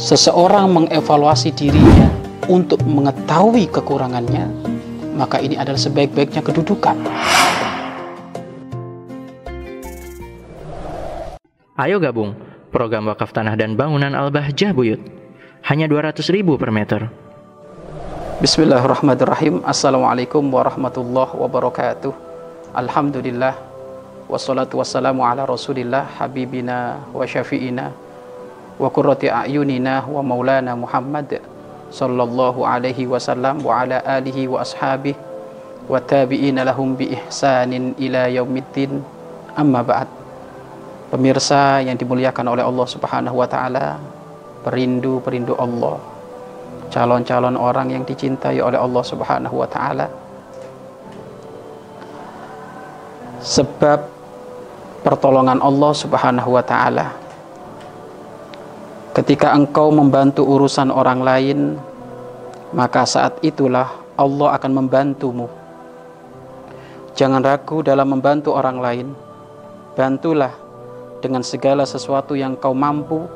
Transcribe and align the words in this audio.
seseorang 0.00 0.72
mengevaluasi 0.72 1.52
dirinya 1.52 2.08
untuk 2.48 2.80
mengetahui 2.88 3.68
kekurangannya, 3.68 4.48
maka 5.12 5.36
ini 5.44 5.60
adalah 5.60 5.76
sebaik-baiknya 5.76 6.40
kedudukan. 6.40 6.96
Ayo 11.76 12.00
gabung 12.00 12.32
program 12.72 13.12
wakaf 13.12 13.36
tanah 13.36 13.60
dan 13.60 13.76
bangunan 13.76 14.16
Al-Bahjah 14.16 14.72
Buyut. 14.72 15.00
Hanya 15.68 15.84
200 15.84 16.24
ribu 16.32 16.56
per 16.56 16.72
meter. 16.72 17.12
Bismillahirrahmanirrahim. 18.40 19.60
Assalamualaikum 19.68 20.40
warahmatullahi 20.48 21.36
wabarakatuh. 21.36 22.12
Alhamdulillah. 22.72 23.52
Wassalatu 24.32 24.80
wassalamu 24.80 25.20
ala 25.28 25.44
rasulillah 25.44 26.08
habibina 26.16 27.04
wa 27.12 27.26
syafi'ina 27.28 28.09
wa 28.80 28.88
qurrati 28.88 29.28
a'yunina 29.28 30.08
wa 30.08 30.24
maulana 30.24 30.72
Muhammad 30.72 31.36
sallallahu 31.92 32.64
alaihi 32.64 33.04
wasallam 33.04 33.60
wa 33.60 33.84
ala 33.84 34.00
alihi 34.00 34.48
wa 34.48 34.64
ashabihi 34.64 35.28
wa 35.90 36.00
tabi'ina 36.00 36.64
lahum 36.64 36.96
bi 36.96 37.12
ihsanin 37.12 37.92
ila 38.00 38.30
yaumiddin. 38.32 39.04
Amma 39.58 39.84
ba'd. 39.84 40.08
Pemirsa 41.10 41.82
yang 41.82 41.98
dimuliakan 41.98 42.54
oleh 42.54 42.62
Allah 42.62 42.86
Subhanahu 42.86 43.36
wa 43.42 43.48
taala 43.50 43.98
perindu-perindu 44.62 45.58
Allah 45.58 45.98
calon-calon 46.94 47.58
orang 47.58 47.90
yang 47.90 48.02
dicintai 48.06 48.62
oleh 48.62 48.78
Allah 48.78 49.02
Subhanahu 49.02 49.54
wa 49.58 49.66
taala. 49.66 50.06
Sebab 53.42 53.98
pertolongan 55.02 55.58
Allah 55.58 55.92
Subhanahu 55.96 56.54
wa 56.54 56.62
taala 56.62 57.29
ketika 59.20 59.52
engkau 59.52 59.92
membantu 59.92 60.48
urusan 60.48 60.88
orang 60.88 61.20
lain 61.20 61.76
maka 62.72 63.04
saat 63.04 63.36
itulah 63.44 64.00
Allah 64.16 64.56
akan 64.56 64.72
membantumu. 64.80 65.52
Jangan 67.12 67.44
ragu 67.44 67.84
dalam 67.84 68.16
membantu 68.16 68.56
orang 68.56 68.80
lain. 68.80 69.08
Bantulah 69.92 70.56
dengan 71.20 71.44
segala 71.44 71.84
sesuatu 71.84 72.32
yang 72.32 72.56
kau 72.56 72.72
mampu 72.72 73.28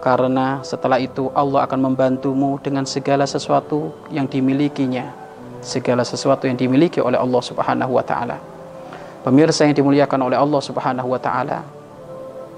karena 0.00 0.64
setelah 0.64 0.96
itu 0.96 1.28
Allah 1.36 1.68
akan 1.68 1.92
membantumu 1.92 2.56
dengan 2.64 2.88
segala 2.88 3.28
sesuatu 3.28 3.92
yang 4.08 4.24
dimilikinya 4.24 5.12
segala 5.60 6.00
sesuatu 6.00 6.48
yang 6.48 6.56
dimiliki 6.56 7.04
oleh 7.04 7.20
Allah 7.20 7.42
Subhanahu 7.44 7.92
wa 7.92 8.00
taala. 8.00 8.40
Pemirsa 9.20 9.68
yang 9.68 9.76
dimuliakan 9.76 10.32
oleh 10.32 10.40
Allah 10.40 10.60
Subhanahu 10.64 11.12
wa 11.12 11.20
taala 11.20 11.60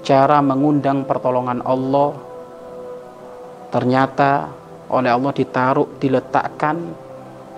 cara 0.07 0.39
mengundang 0.39 1.03
pertolongan 1.03 1.59
Allah 1.67 2.32
ternyata 3.73 4.53
oleh 4.93 5.09
Allah 5.09 5.33
ditaruh 5.33 5.97
diletakkan 5.97 6.77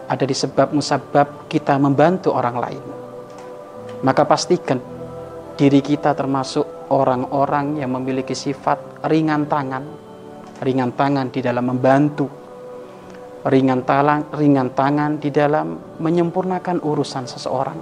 ada 0.07 0.23
di 0.23 0.31
sebab 0.31 0.71
musabab 0.71 1.51
kita 1.51 1.75
membantu 1.75 2.31
orang 2.31 2.55
lain. 2.55 2.83
Maka 3.99 4.23
pastikan 4.23 4.79
diri 5.59 5.83
kita 5.83 6.15
termasuk 6.15 6.87
orang-orang 6.93 7.83
yang 7.83 7.91
memiliki 7.91 8.31
sifat 8.31 9.03
ringan 9.11 9.49
tangan, 9.49 9.83
ringan 10.63 10.95
tangan 10.95 11.27
di 11.33 11.43
dalam 11.43 11.65
membantu, 11.67 12.29
ringan 13.49 13.83
talang, 13.83 14.29
ringan 14.31 14.71
tangan 14.71 15.19
di 15.19 15.33
dalam 15.33 15.99
menyempurnakan 15.99 16.79
urusan 16.79 17.25
seseorang, 17.25 17.79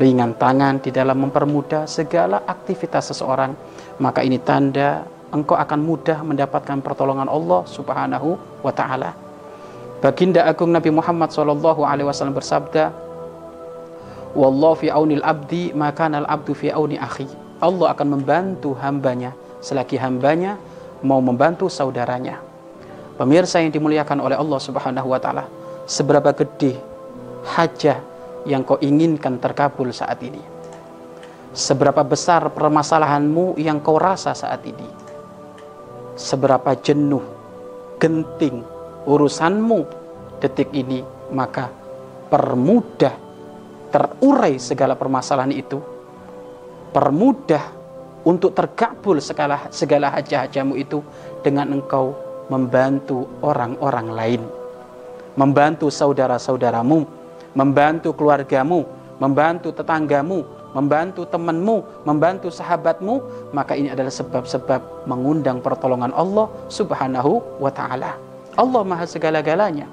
ringan 0.00 0.34
tangan 0.40 0.80
di 0.80 0.90
dalam 0.90 1.20
mempermudah 1.28 1.84
segala 1.84 2.42
aktivitas 2.48 3.12
seseorang, 3.12 3.52
maka 4.00 4.24
ini 4.24 4.40
tanda 4.40 5.17
engkau 5.32 5.56
akan 5.56 5.80
mudah 5.80 6.24
mendapatkan 6.24 6.80
pertolongan 6.80 7.28
Allah 7.28 7.64
Subhanahu 7.68 8.40
wa 8.64 8.72
taala. 8.72 9.12
Baginda 9.98 10.46
Agung 10.46 10.70
Nabi 10.70 10.94
Muhammad 10.94 11.34
SAW 11.34 11.58
bersabda, 12.30 12.94
Wallahu 14.38 14.78
fi 14.78 14.88
aunil 14.92 15.24
abdi 15.24 15.74
maka 15.74 16.06
al 16.06 16.28
abdu 16.28 16.54
fi 16.54 16.70
auni 16.70 17.00
akhi 17.00 17.26
Allah 17.58 17.90
akan 17.90 18.20
membantu 18.20 18.76
hambanya 18.78 19.34
selagi 19.58 19.98
hambanya 19.98 20.54
mau 21.02 21.18
membantu 21.18 21.66
saudaranya. 21.66 22.38
Pemirsa 23.18 23.58
yang 23.58 23.74
dimuliakan 23.74 24.22
oleh 24.22 24.38
Allah 24.38 24.60
Subhanahu 24.62 25.10
wa 25.10 25.18
taala, 25.18 25.50
seberapa 25.90 26.30
gede 26.30 26.78
hajah 27.58 27.98
yang 28.46 28.62
kau 28.62 28.78
inginkan 28.78 29.42
terkabul 29.42 29.90
saat 29.90 30.22
ini? 30.22 30.38
Seberapa 31.50 32.06
besar 32.06 32.46
permasalahanmu 32.54 33.58
yang 33.58 33.82
kau 33.82 33.98
rasa 33.98 34.30
saat 34.38 34.62
ini? 34.62 35.07
Seberapa 36.18 36.74
jenuh, 36.74 37.22
genting 38.02 38.66
urusanmu 39.06 39.86
detik 40.42 40.66
ini, 40.74 41.06
maka 41.30 41.70
permudah 42.26 43.14
terurai 43.94 44.58
segala 44.58 44.98
permasalahan 44.98 45.54
itu. 45.54 45.78
Permudah 46.90 47.62
untuk 48.26 48.50
terkabul 48.50 49.22
segala 49.22 49.70
segala 49.70 50.10
hajah-hajamu 50.10 50.74
itu 50.74 50.98
dengan 51.46 51.70
engkau 51.70 52.18
membantu 52.50 53.30
orang-orang 53.38 54.08
lain. 54.10 54.42
Membantu 55.38 55.86
saudara-saudaramu 55.86 57.06
membantu 57.54 58.10
keluargamu 58.18 58.84
membantu 59.22 59.70
tetanggamu 59.70 60.57
membantu 60.76 61.24
temanmu 61.24 62.04
membantu 62.04 62.52
sahabatmu 62.52 63.20
maka 63.56 63.72
ini 63.72 63.92
adalah 63.92 64.12
sebab-sebab 64.12 65.08
mengundang 65.08 65.64
pertolongan 65.64 66.12
Allah 66.12 66.48
Subhanahu 66.68 67.60
wa 67.60 67.72
taala. 67.72 68.16
Allah 68.58 68.82
Maha 68.82 69.06
segala-galanya. 69.06 69.86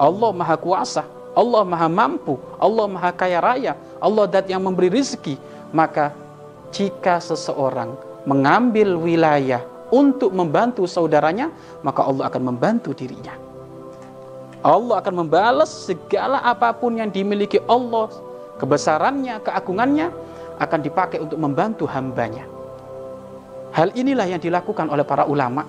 Allah 0.00 0.30
Maha 0.32 0.56
kuasa. 0.56 1.04
Allah 1.32 1.62
Maha 1.64 1.88
mampu. 1.88 2.40
Allah 2.56 2.86
Maha 2.88 3.10
kaya 3.12 3.38
raya. 3.38 3.72
Allah 4.00 4.24
dat 4.26 4.48
yang 4.48 4.64
memberi 4.64 4.88
rizki 4.90 5.36
maka 5.72 6.12
jika 6.72 7.18
seseorang 7.18 7.96
mengambil 8.28 8.96
wilayah 8.96 9.64
untuk 9.92 10.32
membantu 10.32 10.88
saudaranya, 10.88 11.52
maka 11.84 12.00
Allah 12.04 12.32
akan 12.32 12.42
membantu 12.54 12.96
dirinya. 12.96 13.36
Allah 14.62 15.02
akan 15.02 15.26
membalas 15.26 15.68
segala 15.90 16.38
apa 16.40 16.70
pun 16.72 16.96
yang 16.96 17.10
dimiliki 17.10 17.58
Allah, 17.66 18.08
kebesarannya, 18.60 19.40
keagungannya 19.40 20.08
akan 20.60 20.80
dipakai 20.80 21.18
untuk 21.22 21.38
membantu 21.40 21.84
hambanya. 21.88 22.44
Hal 23.72 23.92
inilah 23.96 24.28
yang 24.28 24.40
dilakukan 24.42 24.92
oleh 24.92 25.04
para 25.04 25.24
ulama. 25.24 25.64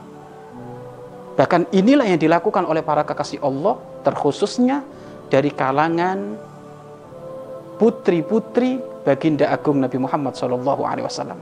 Bahkan 1.34 1.72
inilah 1.74 2.06
yang 2.06 2.20
dilakukan 2.20 2.68
oleh 2.68 2.84
para 2.84 3.02
kekasih 3.08 3.42
Allah, 3.42 3.80
terkhususnya 4.04 4.84
dari 5.32 5.50
kalangan 5.50 6.38
putri-putri 7.82 8.78
baginda 9.02 9.50
agung 9.50 9.82
Nabi 9.82 9.98
Muhammad 9.98 10.38
Wasallam. 10.38 11.40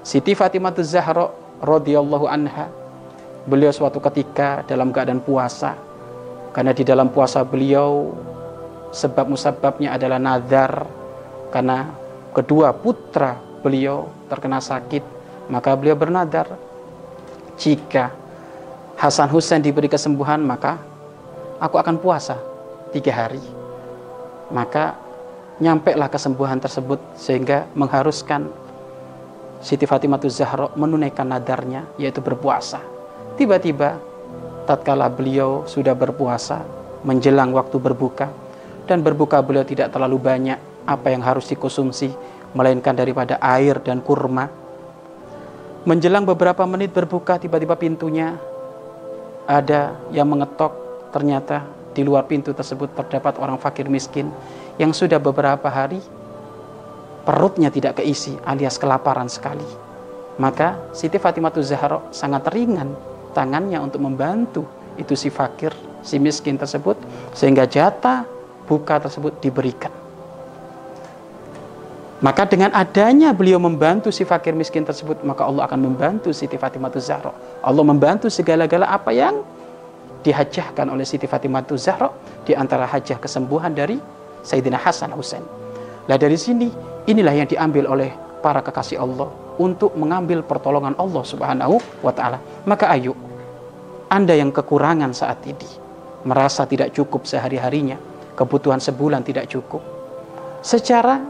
Siti 0.00 0.32
Fatimah 0.32 0.74
Zahra 0.80 1.30
radhiyallahu 1.60 2.26
anha 2.26 2.72
beliau 3.44 3.72
suatu 3.72 4.00
ketika 4.00 4.64
dalam 4.64 4.92
keadaan 4.92 5.20
puasa 5.20 5.76
karena 6.50 6.72
di 6.74 6.82
dalam 6.82 7.12
puasa 7.12 7.44
beliau 7.44 8.16
sebab 8.90 9.30
musababnya 9.30 9.94
adalah 9.94 10.18
nazar. 10.18 10.86
Karena 11.50 11.90
kedua 12.30 12.70
putra 12.70 13.38
beliau 13.60 14.06
terkena 14.30 14.62
sakit 14.62 15.02
maka 15.50 15.74
beliau 15.74 15.98
bernadar 15.98 16.46
jika 17.58 18.14
Hasan 18.94 19.32
Husain 19.32 19.58
diberi 19.58 19.90
kesembuhan 19.90 20.38
maka 20.44 20.78
aku 21.58 21.76
akan 21.76 21.98
puasa 21.98 22.38
tiga 22.94 23.10
hari. 23.16 23.42
Maka 24.54 24.94
nyampe 25.58 25.92
lah 25.96 26.08
kesembuhan 26.08 26.60
tersebut 26.62 27.00
sehingga 27.18 27.66
mengharuskan 27.74 28.48
Siti 29.60 29.84
Fatimah 29.84 30.20
Zahra 30.32 30.72
menunaikan 30.72 31.28
nadarnya 31.28 31.84
yaitu 32.00 32.24
berpuasa. 32.24 32.80
Tiba-tiba 33.36 34.00
tatkala 34.64 35.08
beliau 35.12 35.68
sudah 35.68 35.92
berpuasa 35.92 36.64
menjelang 37.04 37.52
waktu 37.52 37.76
berbuka 37.76 38.28
dan 38.90 39.06
berbuka 39.06 39.38
beliau 39.38 39.62
tidak 39.62 39.94
terlalu 39.94 40.18
banyak 40.18 40.58
apa 40.82 41.14
yang 41.14 41.22
harus 41.22 41.46
dikonsumsi 41.46 42.10
melainkan 42.58 42.90
daripada 42.90 43.38
air 43.38 43.78
dan 43.78 44.02
kurma. 44.02 44.50
Menjelang 45.86 46.26
beberapa 46.26 46.66
menit 46.66 46.90
berbuka 46.90 47.38
tiba-tiba 47.38 47.78
pintunya 47.78 48.34
ada 49.46 49.94
yang 50.10 50.26
mengetok 50.26 50.74
ternyata 51.14 51.62
di 51.94 52.02
luar 52.02 52.26
pintu 52.26 52.50
tersebut 52.50 52.90
terdapat 52.98 53.38
orang 53.38 53.62
fakir 53.62 53.86
miskin 53.86 54.34
yang 54.74 54.90
sudah 54.90 55.22
beberapa 55.22 55.70
hari 55.70 56.02
perutnya 57.22 57.70
tidak 57.70 58.02
keisi 58.02 58.34
alias 58.42 58.74
kelaparan 58.74 59.30
sekali. 59.30 59.64
Maka 60.42 60.90
Siti 60.90 61.22
Fatimah 61.22 61.54
Zahra 61.62 62.10
sangat 62.10 62.50
ringan 62.50 62.90
tangannya 63.38 63.78
untuk 63.78 64.02
membantu 64.02 64.66
itu 64.98 65.14
si 65.14 65.30
fakir, 65.30 65.70
si 66.02 66.18
miskin 66.18 66.58
tersebut 66.58 66.98
sehingga 67.32 67.64
jatah 67.64 68.39
buka 68.70 69.02
tersebut 69.02 69.42
diberikan. 69.42 69.90
Maka 72.20 72.44
dengan 72.44 72.70
adanya 72.76 73.32
beliau 73.32 73.56
membantu 73.56 74.12
si 74.12 74.28
fakir 74.28 74.52
miskin 74.52 74.84
tersebut, 74.84 75.24
maka 75.24 75.48
Allah 75.48 75.64
akan 75.64 75.80
membantu 75.80 76.30
Siti 76.36 76.60
Fatimah 76.60 76.92
Zahra. 77.00 77.32
Allah 77.64 77.80
membantu 77.80 78.28
segala-gala 78.28 78.92
apa 78.92 79.08
yang 79.08 79.40
dihajahkan 80.20 80.84
oleh 80.84 81.08
Siti 81.08 81.24
Fatimah 81.24 81.64
Zahra 81.80 82.12
di 82.44 82.52
antara 82.52 82.84
hajah 82.84 83.16
kesembuhan 83.16 83.72
dari 83.72 83.96
Sayyidina 84.44 84.76
Hasan 84.76 85.16
Husain. 85.16 85.40
Nah 86.04 86.16
dari 86.20 86.36
sini 86.36 86.68
inilah 87.08 87.32
yang 87.32 87.48
diambil 87.48 87.88
oleh 87.88 88.12
para 88.44 88.60
kekasih 88.60 89.00
Allah 89.00 89.32
untuk 89.56 89.96
mengambil 89.96 90.44
pertolongan 90.44 90.92
Allah 91.00 91.24
Subhanahu 91.24 91.80
wa 92.04 92.12
taala. 92.12 92.36
Maka 92.68 92.92
ayo 93.00 93.16
Anda 94.12 94.36
yang 94.36 94.52
kekurangan 94.52 95.16
saat 95.16 95.40
ini, 95.48 95.68
merasa 96.28 96.68
tidak 96.68 96.92
cukup 96.92 97.24
sehari-harinya, 97.24 97.96
kebutuhan 98.40 98.80
sebulan 98.80 99.20
tidak 99.20 99.52
cukup. 99.52 99.84
Secara 100.64 101.20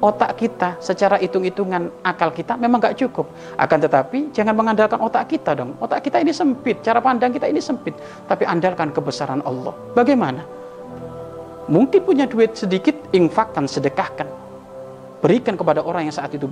otak 0.00 0.40
kita 0.40 0.80
secara 0.80 1.20
hitung-hitungan 1.20 2.02
akal 2.02 2.34
kita 2.34 2.58
memang 2.58 2.82
nggak 2.82 2.98
cukup. 2.98 3.30
Akan 3.54 3.78
tetapi 3.78 4.34
jangan 4.34 4.58
mengandalkan 4.58 4.98
otak 4.98 5.30
kita 5.30 5.54
dong. 5.54 5.78
Otak 5.78 6.02
kita 6.02 6.18
ini 6.18 6.34
sempit, 6.34 6.82
cara 6.82 6.98
pandang 6.98 7.30
kita 7.30 7.46
ini 7.46 7.62
sempit. 7.62 7.94
Tapi 8.26 8.42
andalkan 8.48 8.90
kebesaran 8.90 9.44
Allah. 9.46 9.70
Bagaimana? 9.94 10.42
Mungkin 11.70 12.02
punya 12.02 12.26
duit 12.26 12.58
sedikit, 12.58 12.98
infakkan, 13.14 13.70
sedekahkan. 13.70 14.26
Berikan 15.22 15.54
kepada 15.54 15.84
orang 15.86 16.10
yang 16.10 16.16
saat 16.16 16.34
itu 16.34 16.50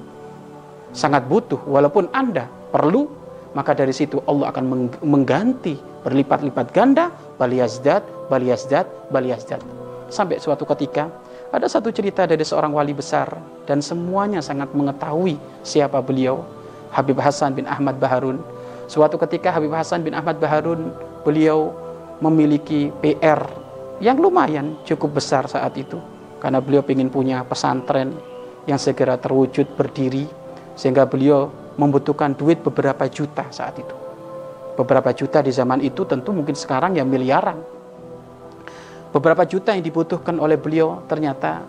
sangat 0.94 1.26
butuh. 1.26 1.58
Walaupun 1.66 2.12
Anda 2.14 2.46
perlu, 2.46 3.08
maka 3.56 3.74
dari 3.74 3.90
situ 3.96 4.22
Allah 4.28 4.52
akan 4.52 4.92
mengganti 5.02 5.74
berlipat-lipat 6.04 6.70
ganda, 6.70 7.10
baliyazdat, 7.40 8.30
baliyazdat, 8.30 8.86
baliyazdat. 9.10 9.87
Sampai 10.08 10.40
suatu 10.40 10.64
ketika 10.64 11.12
ada 11.52 11.68
satu 11.68 11.92
cerita 11.92 12.24
dari 12.24 12.44
seorang 12.44 12.72
wali 12.72 12.96
besar 12.96 13.28
dan 13.68 13.84
semuanya 13.84 14.40
sangat 14.40 14.72
mengetahui 14.72 15.36
siapa 15.64 16.00
beliau, 16.00 16.44
Habib 16.92 17.20
Hasan 17.20 17.56
bin 17.56 17.68
Ahmad 17.68 18.00
Baharun. 18.00 18.40
Suatu 18.88 19.20
ketika 19.20 19.52
Habib 19.52 19.72
Hasan 19.72 20.00
bin 20.00 20.16
Ahmad 20.16 20.40
Baharun 20.40 20.92
beliau 21.24 21.76
memiliki 22.24 22.88
PR 23.04 23.44
yang 24.00 24.16
lumayan 24.16 24.80
cukup 24.88 25.20
besar 25.20 25.44
saat 25.44 25.76
itu 25.76 26.00
karena 26.40 26.60
beliau 26.64 26.80
ingin 26.88 27.12
punya 27.12 27.44
pesantren 27.44 28.16
yang 28.64 28.80
segera 28.80 29.20
terwujud 29.20 29.76
berdiri 29.76 30.24
sehingga 30.72 31.04
beliau 31.04 31.52
membutuhkan 31.76 32.32
duit 32.32 32.64
beberapa 32.64 33.04
juta 33.12 33.44
saat 33.52 33.76
itu. 33.76 33.96
Beberapa 34.76 35.10
juta 35.12 35.42
di 35.42 35.50
zaman 35.50 35.82
itu 35.82 36.06
tentu 36.06 36.30
mungkin 36.30 36.54
sekarang 36.54 36.94
ya 36.96 37.02
miliaran 37.02 37.77
beberapa 39.14 39.44
juta 39.48 39.72
yang 39.72 39.84
dibutuhkan 39.84 40.36
oleh 40.36 40.60
beliau 40.60 41.04
ternyata 41.08 41.64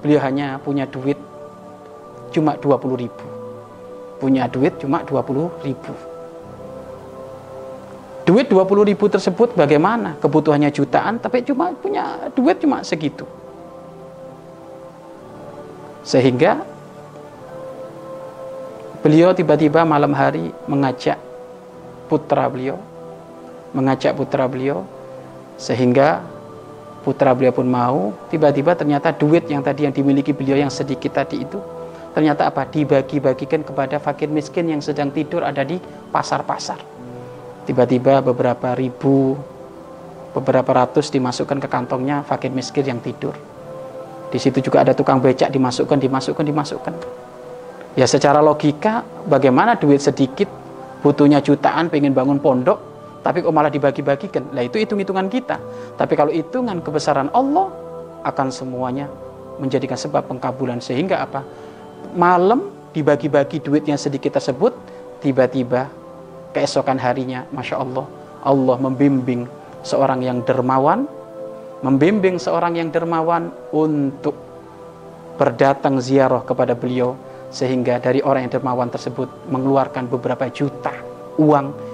beliau 0.00 0.20
hanya 0.22 0.60
punya 0.62 0.84
duit 0.84 1.16
cuma 2.30 2.54
20 2.56 3.02
ribu. 3.04 3.26
Punya 4.18 4.50
duit 4.50 4.76
cuma 4.82 5.02
20 5.06 5.64
ribu. 5.64 5.92
Duit 8.28 8.46
20 8.50 8.90
ribu 8.92 9.04
tersebut 9.08 9.56
bagaimana? 9.56 10.20
Kebutuhannya 10.20 10.68
jutaan 10.68 11.16
tapi 11.16 11.40
cuma 11.46 11.72
punya 11.72 12.28
duit 12.36 12.60
cuma 12.60 12.84
segitu. 12.84 13.24
Sehingga 16.04 16.60
beliau 19.00 19.32
tiba-tiba 19.32 19.86
malam 19.88 20.12
hari 20.12 20.52
mengajak 20.68 21.16
putra 22.10 22.48
beliau 22.50 22.76
mengajak 23.72 24.16
putra 24.16 24.48
beliau 24.48 24.84
sehingga 25.60 26.24
putra 27.08 27.32
beliau 27.32 27.56
pun 27.56 27.64
mau 27.64 28.12
tiba-tiba 28.28 28.76
ternyata 28.76 29.16
duit 29.16 29.48
yang 29.48 29.64
tadi 29.64 29.88
yang 29.88 29.96
dimiliki 29.96 30.36
beliau 30.36 30.60
yang 30.60 30.68
sedikit 30.68 31.16
tadi 31.16 31.40
itu 31.40 31.56
ternyata 32.12 32.52
apa? 32.52 32.68
Dibagi-bagikan 32.68 33.64
kepada 33.64 33.96
fakir 33.96 34.28
miskin 34.28 34.68
yang 34.68 34.84
sedang 34.84 35.08
tidur 35.08 35.40
ada 35.40 35.64
di 35.64 35.80
pasar-pasar. 36.12 36.76
Tiba-tiba 37.64 38.20
beberapa 38.20 38.76
ribu 38.76 39.38
beberapa 40.36 40.84
ratus 40.84 41.08
dimasukkan 41.08 41.64
ke 41.64 41.68
kantongnya 41.70 42.26
fakir 42.28 42.52
miskin 42.52 42.84
yang 42.84 43.00
tidur. 43.00 43.32
Di 44.28 44.36
situ 44.36 44.60
juga 44.60 44.84
ada 44.84 44.92
tukang 44.92 45.24
becak 45.24 45.48
dimasukkan 45.48 45.96
dimasukkan 45.96 46.44
dimasukkan. 46.44 46.94
Ya 47.96 48.04
secara 48.04 48.44
logika 48.44 49.00
bagaimana 49.24 49.80
duit 49.80 50.04
sedikit 50.04 50.50
butuhnya 51.00 51.40
jutaan 51.40 51.88
pengen 51.88 52.12
bangun 52.12 52.42
pondok 52.42 52.87
tapi 53.28 53.44
kok 53.44 53.52
malah 53.52 53.68
dibagi-bagikan? 53.68 54.56
Lah 54.56 54.64
itu 54.64 54.80
hitung-hitungan 54.80 55.28
kita. 55.28 55.60
Tapi 56.00 56.16
kalau 56.16 56.32
hitungan 56.32 56.80
kebesaran 56.80 57.28
Allah 57.36 57.68
akan 58.24 58.48
semuanya 58.48 59.04
menjadikan 59.60 60.00
sebab 60.00 60.24
pengkabulan. 60.32 60.80
Sehingga 60.80 61.20
apa? 61.20 61.44
Malam 62.16 62.72
dibagi-bagi 62.96 63.60
duit 63.60 63.84
yang 63.84 64.00
sedikit 64.00 64.40
tersebut 64.40 64.72
tiba-tiba 65.20 65.92
keesokan 66.56 66.96
harinya 66.96 67.44
Masya 67.52 67.76
Allah 67.76 68.08
Allah 68.40 68.76
membimbing 68.80 69.44
seorang 69.84 70.24
yang 70.24 70.40
dermawan 70.40 71.04
membimbing 71.84 72.40
seorang 72.40 72.80
yang 72.80 72.88
dermawan 72.88 73.52
untuk 73.76 74.34
berdatang 75.36 76.00
ziarah 76.00 76.42
kepada 76.42 76.72
beliau 76.72 77.12
sehingga 77.52 78.00
dari 78.00 78.24
orang 78.24 78.48
yang 78.48 78.56
dermawan 78.56 78.88
tersebut 78.88 79.28
mengeluarkan 79.52 80.08
beberapa 80.08 80.48
juta 80.48 80.90
uang 81.38 81.87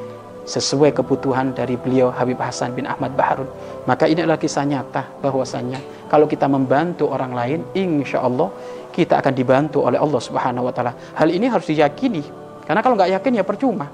sesuai 0.45 0.93
kebutuhan 0.93 1.57
dari 1.57 1.75
beliau 1.81 2.13
Habib 2.13 2.37
Hasan 2.41 2.77
bin 2.77 2.85
Ahmad 2.85 3.17
Baharun. 3.17 3.49
Maka 3.89 4.05
ini 4.09 4.25
adalah 4.25 4.41
kisah 4.41 4.65
nyata 4.65 5.21
bahwasanya 5.25 5.81
kalau 6.09 6.29
kita 6.29 6.45
membantu 6.47 7.09
orang 7.09 7.33
lain, 7.33 7.61
insya 7.73 8.21
Allah 8.21 8.53
kita 8.93 9.19
akan 9.19 9.33
dibantu 9.35 9.83
oleh 9.83 9.99
Allah 9.99 10.21
Subhanahu 10.21 10.69
Wa 10.71 10.73
Taala. 10.77 10.93
Hal 11.17 11.29
ini 11.33 11.49
harus 11.49 11.67
diyakini, 11.67 12.23
karena 12.69 12.81
kalau 12.85 12.95
nggak 12.95 13.11
yakin 13.21 13.41
ya 13.41 13.45
percuma. 13.45 13.89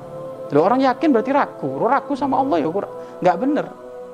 Lo 0.50 0.66
orang 0.66 0.82
yakin 0.82 1.08
berarti 1.14 1.30
ragu, 1.30 1.70
lo 1.78 1.86
ragu 1.86 2.12
sama 2.18 2.42
Allah 2.42 2.58
ya 2.58 2.68
nggak 3.22 3.36
bener, 3.38 3.66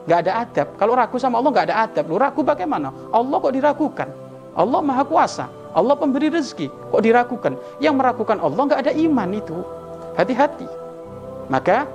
nggak 0.05 0.19
ada 0.29 0.33
adab. 0.45 0.69
Kalau 0.77 0.93
ragu 0.93 1.17
sama 1.17 1.41
Allah 1.41 1.51
nggak 1.51 1.67
ada 1.73 1.77
adab, 1.89 2.05
lo 2.13 2.17
ragu 2.21 2.41
bagaimana? 2.45 2.93
Allah 3.09 3.37
kok 3.41 3.55
diragukan? 3.57 4.09
Allah 4.53 4.81
maha 4.85 5.03
kuasa, 5.09 5.49
Allah 5.73 5.97
pemberi 5.97 6.29
rezeki, 6.29 6.69
kok 6.93 7.01
diragukan? 7.01 7.53
Yang 7.81 7.95
meragukan 7.97 8.37
Allah 8.45 8.63
nggak 8.69 8.81
ada 8.85 8.93
iman 8.93 9.29
itu. 9.33 9.57
Hati-hati. 10.17 10.69
Maka 11.49 11.89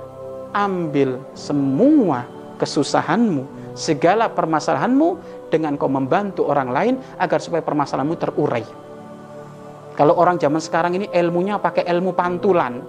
ambil 0.52 1.20
semua 1.32 2.28
kesusahanmu, 2.60 3.74
segala 3.74 4.30
permasalahanmu 4.30 5.18
dengan 5.50 5.74
kau 5.74 5.90
membantu 5.90 6.46
orang 6.46 6.70
lain 6.70 6.94
agar 7.18 7.42
supaya 7.42 7.64
permasalahanmu 7.64 8.16
terurai. 8.16 8.64
Kalau 9.92 10.16
orang 10.16 10.40
zaman 10.40 10.62
sekarang 10.62 10.96
ini 10.96 11.06
ilmunya 11.12 11.60
pakai 11.60 11.84
ilmu 11.84 12.16
pantulan. 12.16 12.80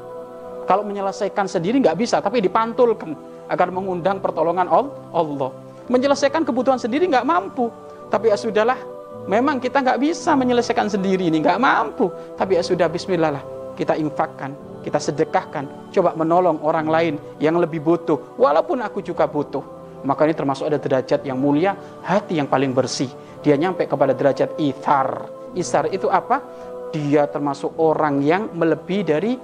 Kalau 0.63 0.88
menyelesaikan 0.88 1.50
sendiri 1.50 1.83
nggak 1.83 2.00
bisa, 2.00 2.24
tapi 2.24 2.39
dipantulkan 2.39 3.12
agar 3.51 3.67
mengundang 3.67 4.24
pertolongan 4.24 4.72
Allah. 4.72 5.51
Menyelesaikan 5.91 6.48
kebutuhan 6.48 6.79
sendiri 6.79 7.12
nggak 7.12 7.27
mampu, 7.27 7.67
tapi 8.08 8.32
ya 8.32 8.39
sudahlah. 8.39 8.79
Memang 9.27 9.60
kita 9.60 9.84
nggak 9.84 10.00
bisa 10.00 10.32
menyelesaikan 10.39 10.88
sendiri 10.88 11.27
ini, 11.27 11.43
nggak 11.43 11.60
mampu. 11.60 12.08
Tapi 12.39 12.55
ya 12.55 12.63
sudah 12.63 12.88
Bismillah 12.88 13.36
lah, 13.36 13.43
kita 13.75 14.00
infakkan 14.00 14.73
kita 14.84 15.00
sedekahkan, 15.00 15.90
coba 15.96 16.12
menolong 16.20 16.60
orang 16.60 16.88
lain 16.92 17.13
yang 17.40 17.56
lebih 17.56 17.80
butuh, 17.80 18.36
walaupun 18.36 18.84
aku 18.84 19.00
juga 19.00 19.24
butuh. 19.25 19.63
Maka 20.04 20.28
ini 20.28 20.36
termasuk 20.36 20.68
ada 20.68 20.75
derajat 20.75 21.24
yang 21.24 21.40
mulia, 21.40 21.80
hati 22.04 22.36
yang 22.36 22.52
paling 22.52 22.75
bersih. 22.75 23.08
Dia 23.40 23.56
nyampe 23.56 23.88
kepada 23.88 24.12
derajat 24.12 24.60
ithar. 24.60 25.32
Isar 25.56 25.88
itu 25.96 26.12
apa? 26.12 26.44
Dia 26.92 27.24
termasuk 27.32 27.80
orang 27.80 28.20
yang 28.20 28.52
melebihi 28.52 29.04
dari 29.08 29.40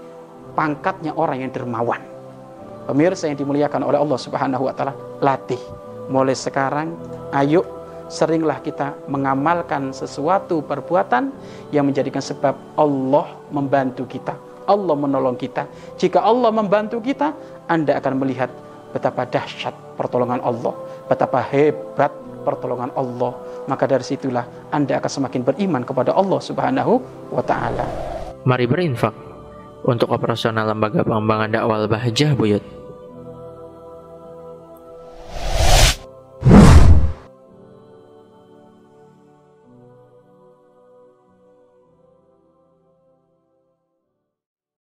pangkatnya 0.51 1.15
orang 1.15 1.47
yang 1.47 1.51
dermawan. 1.55 2.03
Pemirsa 2.91 3.31
yang 3.31 3.39
dimuliakan 3.39 3.87
oleh 3.87 4.03
Allah 4.03 4.19
Subhanahu 4.19 4.67
wa 4.67 4.73
taala, 4.75 4.93
latih. 5.23 5.61
Mulai 6.11 6.35
sekarang, 6.35 6.91
ayo 7.31 7.63
seringlah 8.11 8.59
kita 8.59 8.97
mengamalkan 9.07 9.95
sesuatu 9.95 10.59
perbuatan 10.65 11.31
yang 11.71 11.87
menjadikan 11.87 12.19
sebab 12.19 12.57
Allah 12.75 13.37
membantu 13.53 14.09
kita 14.09 14.48
Allah 14.69 14.93
menolong 14.93 15.33
kita. 15.33 15.65
Jika 15.97 16.21
Allah 16.21 16.53
membantu 16.53 17.01
kita, 17.01 17.33
Anda 17.65 17.97
akan 17.97 18.21
melihat 18.21 18.53
betapa 18.93 19.25
dahsyat 19.25 19.73
pertolongan 19.97 20.39
Allah, 20.45 20.77
betapa 21.09 21.41
hebat 21.41 22.13
pertolongan 22.45 22.93
Allah. 22.93 23.33
Maka 23.65 23.89
dari 23.89 24.05
situlah 24.05 24.45
Anda 24.69 25.01
akan 25.01 25.11
semakin 25.11 25.41
beriman 25.41 25.81
kepada 25.81 26.13
Allah 26.13 26.39
Subhanahu 26.39 26.93
wa 27.33 27.43
taala. 27.43 27.85
Mari 28.45 28.65
berinfak 28.69 29.11
untuk 29.83 30.13
operasional 30.13 30.69
lembaga 30.69 31.03
pengembangan 31.03 31.49
dakwah 31.51 31.89
Bahjah 31.89 32.37
Buyut. 32.37 32.78